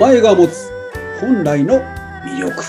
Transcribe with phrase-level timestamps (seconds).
[0.00, 0.70] 前が持つ
[1.20, 1.74] 本来の
[2.24, 2.62] 魅力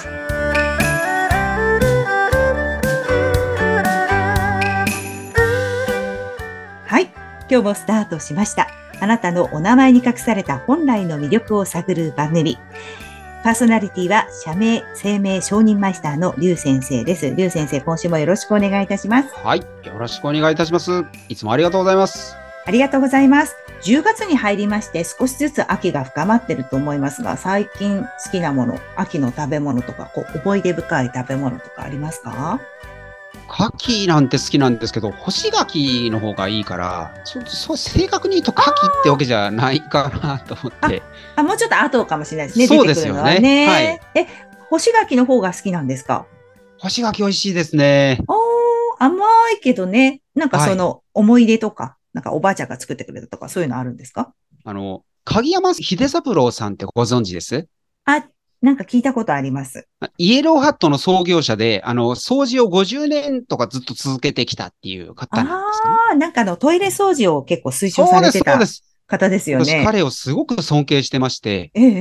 [6.86, 7.06] はい、
[7.50, 8.68] 今日もスタートしました。
[9.00, 12.58] あなたのお名前に隠された本来の魅力を探る番組。
[13.46, 17.34] パーソナリティは社名生命承認マイスターの劉先生です。
[17.34, 19.34] 劉先生、今週もよろしくお願いいたします。
[19.36, 19.60] はい。
[19.60, 21.06] よろしくお願いいたします。
[21.30, 22.36] いつもありがとうございます。
[22.66, 23.56] ありがとうございます。
[23.84, 32.60] 10月に入りまして少しずつ秋が深まってると思いますが、最近好きなもの、秋の食べ物とか、こう思い出深い食べ物とかありますか？
[33.50, 33.64] 牡
[34.06, 41.02] 蠣なんて好きなんですけど、干し牡蠣の方がいいから、そう正確に言うと牡蠣ってわけじゃないかなと思って。
[41.36, 42.68] あ、もうちょっと後かもしれないですね。
[42.68, 43.68] そうですよねね。
[43.68, 44.28] はいえ、
[44.70, 46.28] 干し柿の方が好きなんですか？
[46.78, 48.20] 干し牡蠣美味しいですね。
[48.28, 48.36] おー、
[49.00, 49.26] 甘
[49.58, 54.34] いけどね、なんかその思い出とか、なんかおばあちゃんが作ってくれたとか、そういうのあるんですか？
[54.64, 57.68] あの、鍵山秀三郎さんってご存知です？
[58.06, 58.26] あ、
[58.62, 59.88] なんか聞いたことあります。
[60.18, 65.90] イエローハットの創業者で、あの、掃除を50年とかずっと続けてきたっていう方なんですね。
[66.10, 68.60] ああ、なんかあのトイレ掃除を結構推奨されてた。
[69.08, 69.66] 方ですよね。
[69.66, 71.96] 私彼をすごく尊敬してまして、えええええ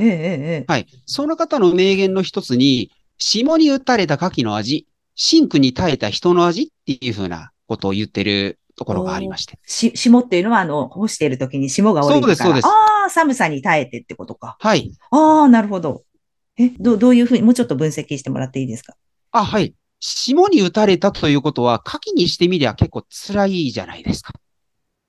[0.61, 0.65] え。
[0.65, 0.87] はい。
[1.05, 9.59] その方の名言の一つに、霜に打たれた牡蠣の味、真紅に耐えた人の味っていうふうなことを言ってるところがありまして。
[9.65, 12.35] し、霜っていうのは、あの、干している時に霜が降りるから。
[12.35, 14.57] そうですそうですああ、寒さに耐えてってことか。
[14.59, 14.91] はい。
[15.11, 16.03] ああ、なるほど。
[16.57, 18.95] え、どう、どういうふうに、もうちょっと分析してもらっていいですか？
[19.31, 19.75] あ、はい。
[19.99, 24.33] 霜に打たれたということは、牡蠣にしてみりゃ結構辛いじゃないですか。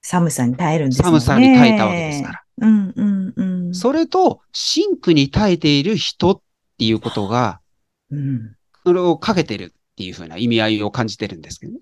[0.02, 1.04] 寒さに耐えるんですね。
[1.04, 2.42] 寒さに耐えたわけですから。
[2.58, 3.74] うん、うん、うん。
[3.74, 6.40] それと、真紅に耐えている人っ
[6.78, 7.60] ていうことが、
[8.10, 8.56] うん。
[8.84, 11.78] それをかけてるっていうふうな意味合いを感じてるんですけどね。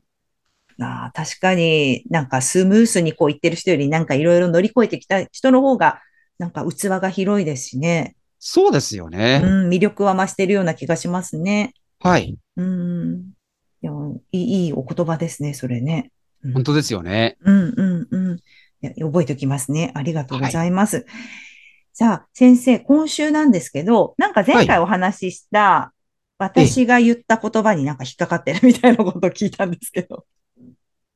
[0.81, 6.01] ああ、確かになんかスムースにこう言ってる人よりなんかいろいろ乗り越えてきた人の方が
[6.39, 8.17] なんか器が広いですしね。
[8.39, 9.39] そうですようね。
[9.41, 11.75] ん、魅力は増してるような気がしますね。
[11.99, 12.39] はい。
[12.57, 13.33] うん。
[13.83, 13.93] いや、
[14.33, 16.11] いい、いいお言葉ですね、それね。
[16.43, 17.37] うん本当ですよね。
[17.43, 18.39] うん、うん、うん。
[18.83, 19.93] いや覚えておきますね。
[19.95, 21.05] ありがとうございます。
[21.93, 25.93] さあ、先生、今週なんですけど、なんか前回お話しした、
[26.39, 30.25] 私が言った言葉になんか引っかかってるみたいなことを聞いたんですけど。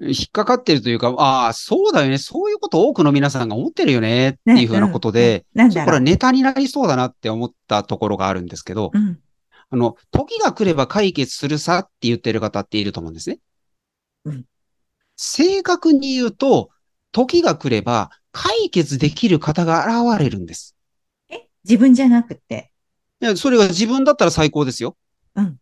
[0.00, 2.19] 引っかかってるというか、ああ、そうだよね。
[2.19, 5.84] そういうこと多くの皆さんが思ってるよねっていうふうなことで、なんだろう。
[5.87, 9.21] これはネタになりそうだなって思ったところがあるんですけど、うん。
[9.71, 13.38] あの、時が来れば解決するさって言ってる方っていると思うんですね。
[14.25, 14.44] うん
[15.16, 16.71] 正確に言うと、
[17.12, 20.75] 時が来れば解決できる方が現れるんです。
[21.31, 22.72] え、自分じゃなくて？
[23.21, 24.97] いや、それが自分だったら最高ですよ。
[25.37, 25.56] うん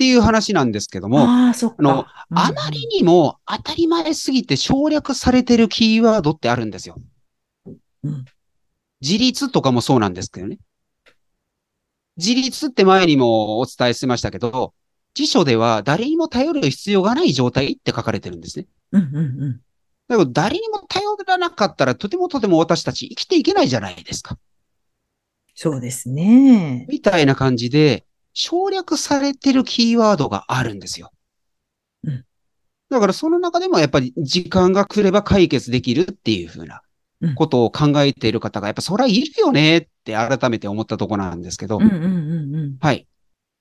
[0.00, 6.96] っていう話なんですけども、あのうんあまりにも当たり前すぎて省略されてるキーワードってあるんですよ。
[8.02, 8.24] うん
[9.02, 10.58] 自立とかもそうなんですけどね。
[12.16, 14.72] 自立って前にもお伝えしてましたけど、
[15.12, 18.66] 辞書では誰にも頼る必要がない状態って書かれてるんですね。
[18.92, 19.60] うんうんうん。
[20.08, 24.38] だけど誰にも頼らなかったらとてもとても私たち生きていけないじゃないですか。
[25.54, 26.86] そうですね。
[26.88, 31.12] みたいな感じで省略されてるキーワードがあるんですよ。
[32.04, 32.24] うん
[32.90, 36.82] だからその中でもやっぱり時間が来れば解決できるっていうふうな
[37.20, 42.76] うんことを考えている方がやっぱそりゃいるよねって改めて思ったところなんですけど、うんうんうんうん。
[42.80, 43.06] はい。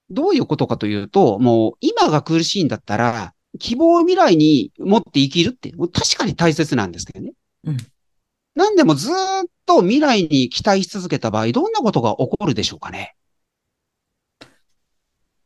[0.10, 7.34] どういうことかというと、もう今が苦しいんだったら、希望を未来に持って生きるって、確かに大切なんですけどね。
[7.66, 7.78] うん
[8.56, 13.16] なんでもずーっと未来に期待し続けた場合、どんなことが起こるでしょうかね。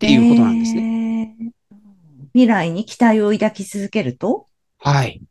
[0.04, 0.82] っていうことなんですね。
[0.82, 1.54] ね。
[2.34, 4.48] 未来に期待を抱き続けると、
[4.80, 5.22] はい。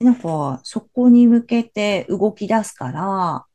[0.00, 3.46] なんか、そこに向けて動き出すから、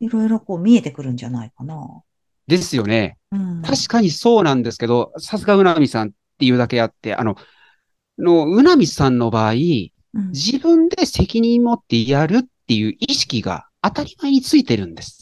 [0.00, 2.02] いろいろこう見えてくるんじゃないかな。
[2.46, 3.18] ですよね。
[3.30, 3.62] うん。
[3.62, 7.36] 確かにそうなんですけど、さすがうなみさんっていうだけあって、あの、
[8.18, 9.92] の、うなみさんの場合、うん
[10.32, 15.21] 自分で責任持ってやるっていう意識が当たり前についてるんです。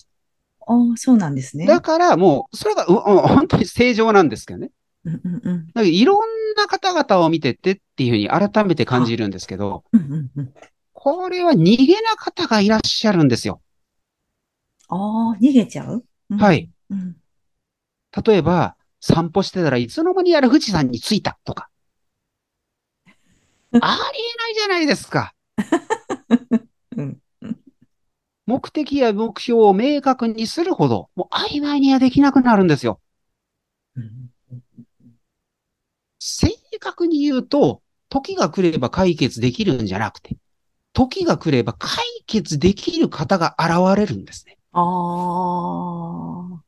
[0.72, 1.66] ああ、そうなんですね。
[1.66, 4.70] だからもう、それが、ううん本当に正常なんですけどね。
[5.04, 5.70] うんうんうん。
[5.74, 10.54] だいろんな方々を見ててっていうふうに改めて感じるんですけど、うんうんうん。
[10.92, 13.60] これは逃げな方がいらっしゃるんですよ。
[14.88, 16.04] ああ、逃げちゃう？
[16.30, 16.70] うんはい。
[16.90, 17.16] うん。
[18.24, 21.68] 例えば、散歩してたらいつの間にやら富士山に着いたとか。
[23.06, 23.08] あ
[23.72, 25.34] りえないじゃないですか。
[28.46, 28.54] うん。
[28.54, 33.00] 目的や目標を明確にするほど、もう曖昧にはできなくなるんですよ。
[33.96, 34.30] うん
[36.20, 36.48] 正
[36.78, 40.36] 確に言うと、時が来れば解決できるんじゃなくて、
[40.92, 44.58] 時が来れば解決できる方が現れるんですね。
[44.72, 46.62] ああ、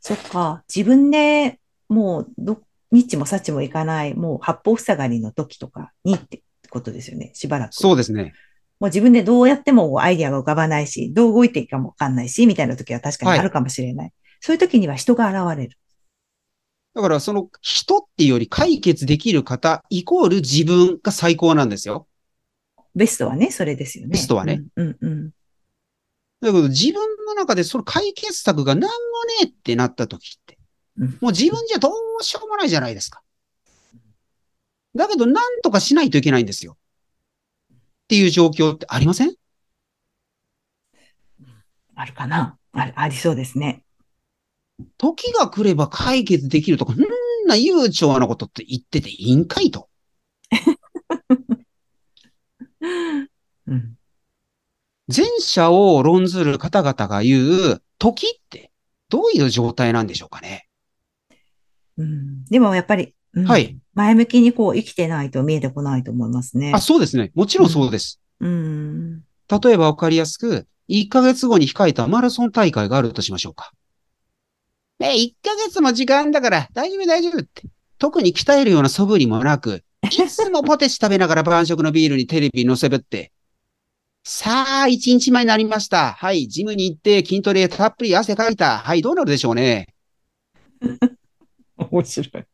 [0.00, 0.64] そっか。
[0.74, 1.58] 自分で
[1.88, 2.62] もうど、
[2.92, 7.30] ニッチもサッチもいかない、もう八方塞がりの時とかにってことですよね。
[7.34, 7.74] しばらく。
[7.74, 8.34] そうですね。
[8.80, 14.12] もう自分でどうやってもアイデアが浮かばないし、どう動いていいかもわかんないし、みたいな時は確かにあるかもしれない。
[14.40, 15.76] そういう時には人が現れる。
[16.94, 22.08] だからその人っていうより解決できる方イコール自分が最高なんですよ。
[22.94, 24.12] ベストはね、それですよね。
[24.12, 24.62] ベストはね。
[24.74, 25.30] うん、うん、うん。
[26.40, 28.90] だけど自分の中でその解決策が何もね
[29.42, 30.58] えってなった時って、
[30.96, 33.22] うんもう自分じゃどうしようもないじゃないですか。
[34.94, 36.76] だけど何とかしないといけないんですよ。
[38.10, 39.32] っていう状況ってありません？
[41.94, 42.58] あるかな？
[42.72, 43.84] あありそうですね。
[44.98, 46.98] 時が来れば解決できるとか、ん
[47.46, 49.88] な悠長なことって言ってていいんかいと。
[53.68, 53.96] うん。
[55.06, 58.72] 前者を論ずる方々が言う時って
[59.08, 60.66] どういう状態なんでしょうかね？
[61.96, 63.76] うん、でもやっぱり、うんはい。
[63.94, 66.72] 前向きにこう生きてないと見えてこないと思いますね。
[66.74, 67.30] あ、そうですね。
[67.34, 68.20] もちろんそうです。
[68.40, 69.20] うん。
[69.48, 73.72] 例えばわかりやすく、1ヶ月後に控えたマラソン大会があるとしましょうか。
[75.00, 77.62] え、1ヶ月も時間だから大丈夫大丈夫って。
[77.98, 83.32] 特に鍛えるような素振りもなく、いつもポテチ食べながら晩食のビールにテレビに乗せぶって。
[84.24, 86.12] さあ、1日前になりました。
[86.12, 88.78] はい、ジムに行って筋トレたっぷり汗かいた。
[88.78, 89.88] はい、どうなるでしょうね。
[91.76, 92.44] 面白い。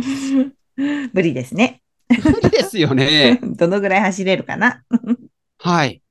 [1.12, 1.82] 無理ですね。
[2.08, 3.40] 無理ですよね。
[3.56, 4.84] どのぐらい走れるかな？
[5.58, 6.02] はい。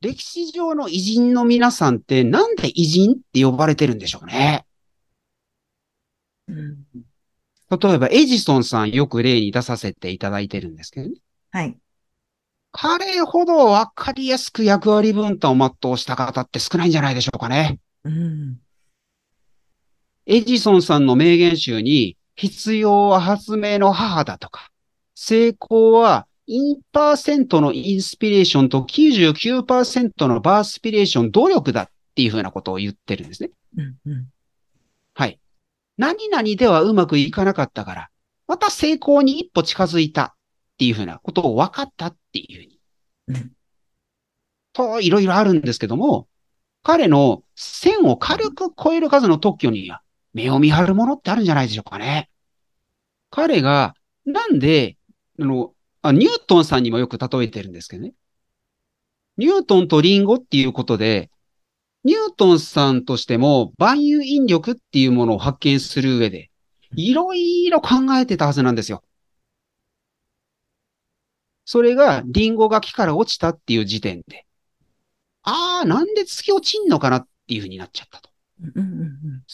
[0.00, 4.66] 歴史上の偉人の皆さんってなんで偉人って呼ばれてるんでしょうね。
[6.48, 6.84] うん、
[7.70, 11.14] 例えば、エジソンさんよく例に出させていただいてるんですけどね。
[11.52, 11.78] はい。
[12.72, 17.78] 彼ほどわかりやすく役割分担を全うした方って少ないんじゃないでしょうかね。
[18.04, 18.61] うん。
[20.26, 24.70] エジソンさんの名言集に、必要は発明の母だとか、
[25.14, 33.50] 成功はインパーセントのインスピレーションと99%のバースピレーション、努力だっていうふうなことを言ってるんですね。
[33.76, 33.96] うん。
[34.06, 34.26] うん。
[35.14, 35.40] はい。
[35.96, 38.10] 何々ではうまくいかなかったから、
[38.46, 40.32] また成功に一歩近づいたっ
[40.78, 42.80] ていうふうなことを分かったっていうふうに。
[43.28, 43.52] うん
[44.72, 46.28] と、いろいろあるんですけども、
[46.82, 50.02] 彼の線を軽く超える数の特許には
[50.32, 52.30] 目を見張るものってあるんじゃないでしょうかね。
[53.30, 53.94] 彼が、
[54.24, 54.96] なんで、
[55.40, 58.12] あの、あニュートンさんにもよく例えてるんですけどね。
[59.36, 61.30] ニュートンとリンゴっていうことで、
[62.04, 66.50] ニュートンさんとしても万有引力っていうものを発見する上で、
[66.96, 69.02] いろいろ考えてたはずなんですよ。
[71.64, 74.46] それがリンゴが木から落ちたっていう時点で、
[75.42, 78.30] ああ、なんで月落ちんのかなっていうふうになっちゃったと。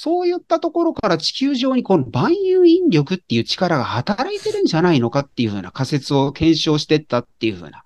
[0.00, 7.83] そういったところから地球上にこの万有引力っていう力が働いてるんじゃないのかっていうふうな仮説を検証してったっていうふうな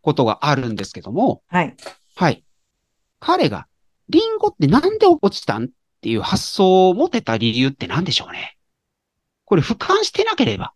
[0.00, 1.76] ことがあるんですけども、はい。
[2.16, 2.42] はい。
[3.18, 3.66] 彼が、
[4.08, 5.68] リンゴってなんで落ちたんっ
[6.00, 8.56] ていう発想を持てた理由って何でしょうね。
[9.44, 10.72] これ俯瞰してなければ、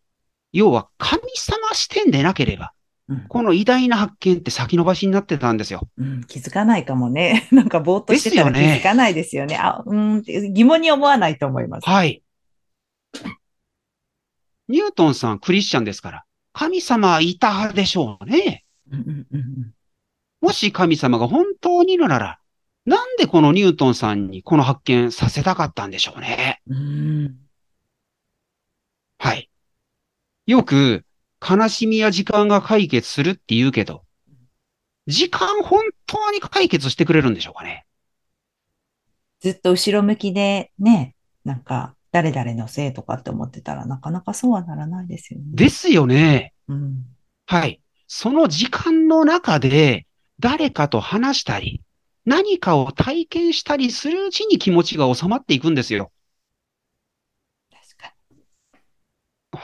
[0.52, 2.73] 要は神様視点でなければ、
[3.08, 3.26] うん。
[3.28, 5.88] この偉大な発見って先延ばしになってたんですよ。
[5.98, 7.48] うん、気づかないかもね。
[7.52, 9.56] なんかぼーっとしてたら気づかないですよね。
[9.56, 11.88] あ、うーん疑問に思わないと思います。
[11.88, 12.22] はい。
[14.68, 18.64] ニュートンさんクリスチャンですから、神様はいたでしょうね。
[18.90, 19.74] うんうんうん
[20.40, 22.38] もし神様が本当にいるなら、
[22.84, 26.60] なんでこのニュートンさんにこの発見させたかったんでしょうね。
[26.66, 26.76] うん。
[26.76, 27.36] うん
[29.18, 29.48] はい。
[30.46, 31.06] よく、
[31.46, 34.04] 悲しみや時間が解決するって言うけど、
[35.06, 37.84] 時間本当に解決してくれるんでしょうかね？
[39.40, 45.46] ずっと後ろ向きでね、なんか誰々のせいとかって思ってたらなかなかそうはならないですよね。
[45.52, 46.54] ですよね。
[46.68, 47.04] うん。
[47.46, 47.82] はい。
[48.06, 50.06] その時間の中で、
[50.40, 51.82] 誰かと話したり、
[52.24, 56.10] 何かを体験したりするうちに気持ちが収まっていくんですよ。
[57.70, 58.14] 確か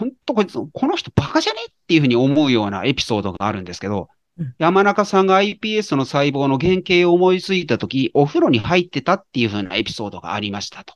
[0.01, 1.61] 本当こいつ、この人バカじゃね？
[1.69, 10.95] っていうふうに思うようなエピソードがあるんですけどうん、山中さんが iPS の細胞の原型を思いついたとき、お風呂に入ってたっていうふうなエピソードがありましたと。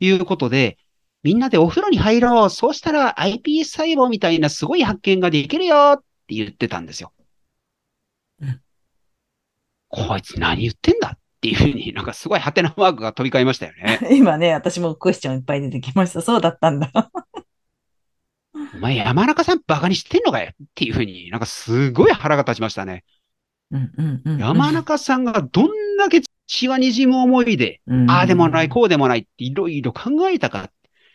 [0.00, 0.78] いうことで、
[1.24, 2.50] みんなでお風呂に入ろう。
[2.50, 7.12] そうしたら iPS 細胞みたいなすごい発見ができるよって言ってたんですよ。
[8.40, 8.60] うん
[9.90, 13.98] こいつ何言ってんだっていうふうに なんかすごいハテナマークが飛び交いましたよね。
[14.10, 14.18] に。
[14.20, 16.20] 今ね、私もクエスチョンいっぱい出てきました。
[16.20, 16.92] そうだったんだ。
[18.74, 23.04] お前山中さんバカにしてんのかよっていうふうになんかすごい腹が立ちましたね。
[23.70, 24.38] うんうんうん。
[24.38, 30.70] 山中さんがどんだけ血は滲む思いで、うんああでもない、こうでもないっていろいろ考えたか、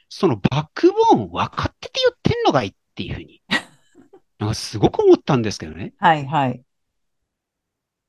[0.09, 3.41] そのバックボーン分かってて言ってんのかいっていうふうに、
[4.39, 5.93] なんかすごく思ったんですけどね。
[5.97, 6.61] はいはい。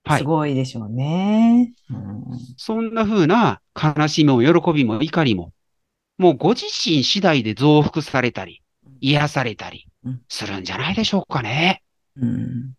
[0.04, 0.18] はい。
[0.18, 1.72] すごいでしょうね。
[1.90, 2.24] うん
[2.56, 5.52] そんな風な悲しみも喜びも怒りも、
[6.18, 8.62] もうご自身次第で増幅されたり、
[9.08, 11.82] 癒されたりうんするんじゃないでしょうかね。
[12.16, 12.73] うん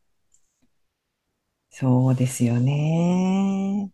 [1.77, 3.89] そうですよね。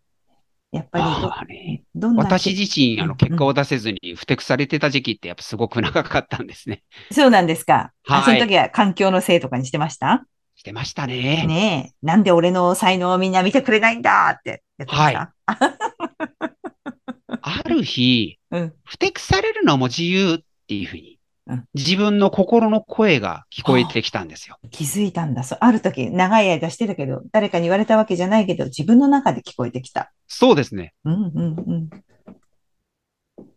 [0.70, 6.82] やっぱりど、どんな私自身、あの、うん結果を出せずに不適されてた時期ってやっぱすごく長かったんですね。
[7.10, 7.92] そうなんですか。
[8.08, 10.24] あ、はいその時は環境のせいとかにしてました？
[10.54, 11.44] してましたね。
[11.46, 12.06] ねえ。
[12.06, 15.34] なんで俺の才能をみんな見てくれないんだって言ってました？
[17.42, 18.72] ある日、うん。
[18.84, 24.58] 不適されるのも自由っていうふうにうん、自分の心の声が聞こえてきたんですよ。
[24.70, 25.42] 気づいたんだ。
[25.42, 30.12] そう、ある時、長い間してたけど、誰かに言われたわけじゃないけど、自分の中で聞こえてきた。
[30.28, 30.94] そうですね。
[31.04, 31.90] うんうんうん。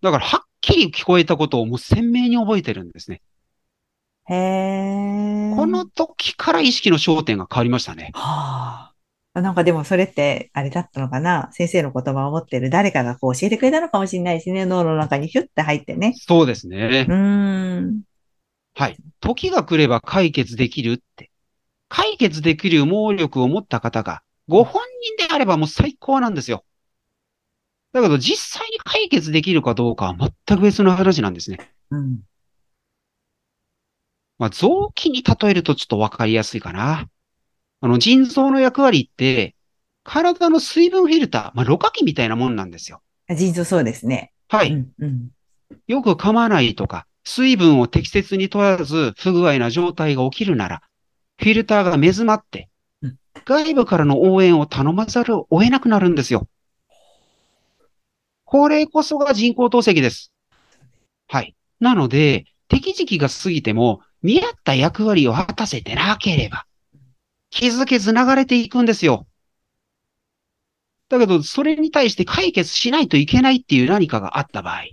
[0.01, 3.22] だから、はっきり聞こえたことをもう鮮明に覚えてるんですね。
[4.27, 5.56] へえ。
[5.56, 8.10] この時から意識の焦点が変わりましたね。
[8.13, 8.95] はあ。
[9.42, 11.50] なんかでもそれって、あれだったのかな？
[11.51, 14.65] 先生の言葉を持ってる誰かがこう教えてくれたのかもしれないしね。
[14.65, 16.13] 脳の中にヒュッて入ってね。
[16.15, 17.12] そうですねう。
[17.12, 18.01] ーん。
[18.74, 18.98] はい。
[19.20, 21.32] 時が来れば解決できるって。
[21.88, 24.82] 解決できる能力を持った方が、ご本
[25.18, 26.63] 人であればもう最高なんですよ。
[27.94, 31.60] だけど実際に解決できるかどうかは全く別の話なんですね。
[31.92, 32.20] うん。
[34.38, 37.08] まあ、臓器に例えるとちょっとわかりやすいかな。
[37.86, 39.56] あの、腎臓の役割って、
[40.04, 43.04] 体の水分フィルター、まあ、ろ過器みたいなもんなんですよ。
[43.30, 44.34] 腎臓そうですね。
[44.48, 44.74] はい。
[44.74, 45.30] うんうん。
[45.86, 50.82] よく噛まないとか、水分を適切に取らず不具合な状態が起きるなら、
[51.38, 52.70] フィルターが目詰まって
[53.04, 56.48] うん、外部からの応援を頼まざるを得なくなるんですよ。
[58.46, 60.32] これこそが人工透析です。
[61.27, 61.56] はい。
[61.80, 66.65] なので、適時期が過ぎても、見合った役割を果たせてなければ、
[67.56, 69.28] 気づけず流れていくんですよ。
[71.08, 74.84] だけど、それに対して解決しないといけないっていう何かがあった場合、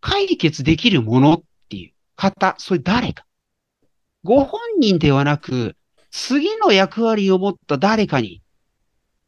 [0.00, 3.24] 解決できるものっていう方、それ誰か。
[4.24, 5.76] ご本人ではなく、
[6.10, 8.42] 次の役割を持った誰かに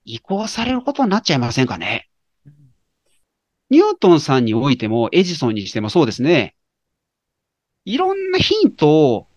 [0.05, 2.09] 移行されることになっちゃいませんかね。
[3.71, 6.57] ニュートンさんにおいても、エジソンにしてもそうですね。
[7.85, 9.29] いろんなヒントを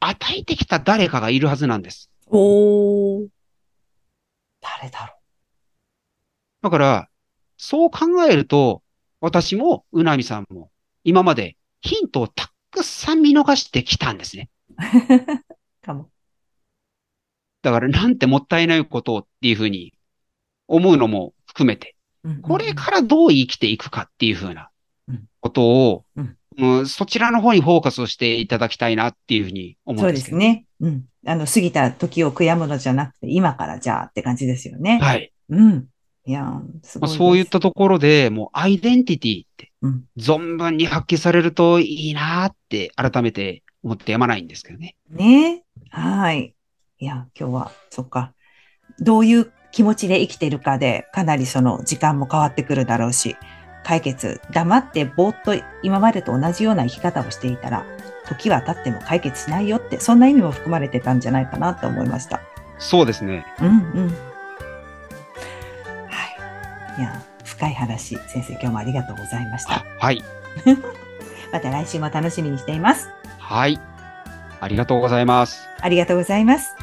[0.00, 2.10] 与えてきた誰かがいるはずなんです。
[2.36, 3.28] おー。
[4.60, 5.14] 誰だろ
[6.62, 7.08] だから、
[7.56, 8.82] そう考えると、
[9.20, 10.70] 私も、うなみさんも、
[11.04, 14.50] 今までヒントをたくさん見逃してきたんですね。
[14.70, 14.74] う。
[15.80, 16.10] かも。
[17.62, 19.94] だから、なんてもったいないことをっていうふうに
[20.66, 24.70] 思うのも含めて、うんこれからどう生きていくかっていうふうな
[25.08, 30.38] うんことを、うんうんそちらの方にフォーカスをしていただきたいなっていうふうに思そううんでけど。
[30.38, 30.66] ですすね。
[30.80, 31.04] うん。
[31.26, 34.98] あの、過ぎた時を悔やむのじゃなくて、今からじゃあって感じですよね。
[35.00, 35.32] はい。
[35.48, 35.86] うん。
[36.26, 37.08] いやー、すごい。
[37.08, 40.04] まあそういったところで、もうアイデンティティってうん。
[40.18, 44.96] 存分に発揮されるといいなって改めて思ってやまないんですけどね。
[45.10, 46.54] ねはい。
[46.98, 48.32] いや、今日は、そっか。
[49.00, 53.36] どういう気持ちで生きてるかで、かなりその時間も変わってくるだろうし、
[53.84, 57.84] 解決、黙ってぼーっと今までと同じような生き方をしていたら、
[58.26, 62.40] 時は経っても解決しないよって、そんな意味も含まれてたんじゃないかなと思いました。
[62.78, 63.46] そうですね。
[63.60, 64.08] うんうん。
[66.08, 67.00] はい。
[67.00, 69.84] いや、深い話、先生今日もありがとうございましたあ。
[69.98, 70.22] はい。
[71.52, 73.08] また来週も楽しみにしています。
[73.38, 73.78] はい。
[74.60, 75.68] ありがとうございます。
[75.80, 76.74] ありがとうございます。